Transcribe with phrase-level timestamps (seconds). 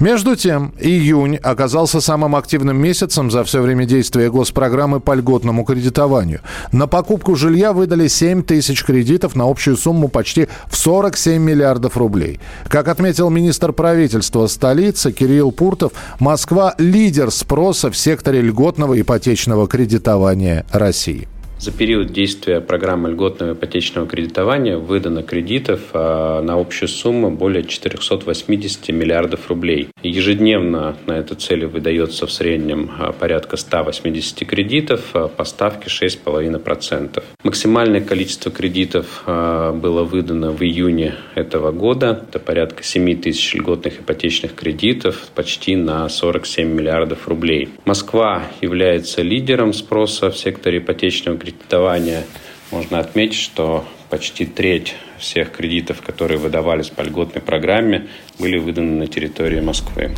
[0.00, 6.40] Между тем, июнь оказался самым активным месяцем за все время действия госпрограммы по льготному кредитованию.
[6.70, 12.38] На покупку жилья выдали 7 тысяч кредитов на общую сумму почти в 47 миллиардов рублей.
[12.68, 20.64] Как отметил министр правительства столицы Кирилл Пуртов, Москва– лидер спроса в секторе льготного ипотечного кредитования
[20.70, 21.26] России.
[21.60, 28.90] За период действия программы льготного ипотечного кредитования выдано кредитов а, на общую сумму более 480
[28.90, 29.88] миллиардов рублей.
[30.04, 37.24] Ежедневно на эту цель выдается в среднем а, порядка 180 кредитов а, по ставке 6,5%.
[37.42, 42.24] Максимальное количество кредитов было выдано в июне этого года.
[42.28, 47.70] Это порядка 7 тысяч льготных ипотечных кредитов почти на 47 миллиардов рублей.
[47.84, 52.24] Москва является лидером спроса в секторе ипотечного кредитования кредитования.
[52.70, 59.06] Можно отметить, что почти треть всех кредитов, которые выдавались по льготной программе, были выданы на
[59.06, 60.12] территории Москвы.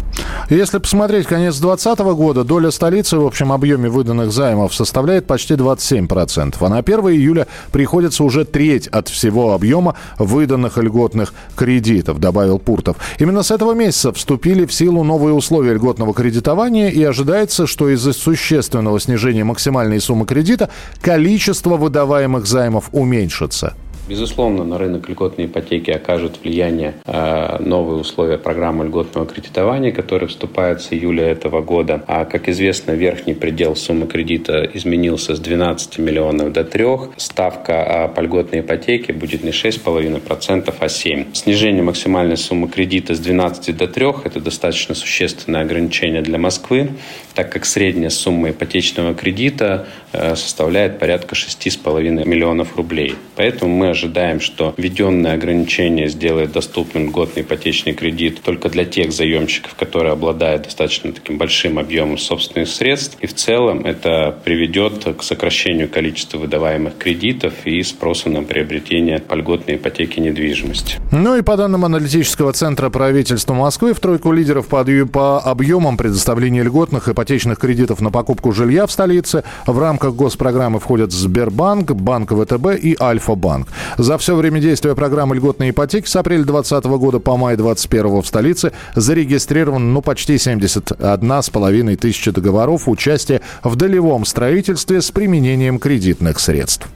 [0.48, 6.56] Если посмотреть конец 2020 года, доля столицы в общем объеме выданных займов составляет почти 27%,
[6.60, 12.96] а на 1 июля приходится уже треть от всего объема выданных льготных кредитов, добавил Пуртов.
[13.18, 18.12] Именно с этого месяца вступили в силу новые условия льготного кредитования и ожидается, что из-за
[18.12, 20.70] существенного снижения максимальной суммы кредита
[21.00, 23.74] количество выдаваемых займов уменьшится.
[24.10, 30.82] Безусловно, на рынок льготной ипотеки окажут влияние э, новые условия программы льготного кредитования, которые вступают
[30.82, 32.02] с июля этого года.
[32.08, 36.84] А, как известно, верхний предел суммы кредита изменился с 12 миллионов до 3.
[37.18, 41.26] Ставка по льготной ипотеке будет не 6,5%, а 7%.
[41.32, 46.90] Снижение максимальной суммы кредита с 12 до 3– это достаточно существенное ограничение для Москвы,
[47.36, 53.14] так как средняя сумма ипотечного кредита э, составляет порядка 6,5 миллионов рублей.
[53.36, 59.74] Поэтому мы ожидаем, что введенное ограничение сделает доступным льготный ипотечный кредит только для тех заемщиков,
[59.74, 63.18] которые обладают достаточно таким большим объемом собственных средств.
[63.20, 69.34] И в целом это приведет к сокращению количества выдаваемых кредитов и спроса на приобретение по
[69.34, 70.96] льготной ипотеке недвижимости.
[71.12, 76.62] Ну и по данным аналитического центра правительства Москвы, в тройку лидеров по, по объемам предоставления
[76.62, 82.82] льготных ипотечных кредитов на покупку жилья в столице в рамках госпрограммы входят Сбербанк, Банк ВТБ
[82.82, 83.68] и Альфа-банк.
[83.98, 88.26] За все время действия программы льготной ипотеки с апреля 2020 года по май 2021 в
[88.26, 96.88] столице зарегистрировано ну, почти 71,5 тысячи договоров участия в долевом строительстве с применением кредитных средств.